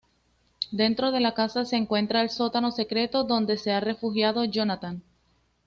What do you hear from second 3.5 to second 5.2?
se ha refugiado Jonatan.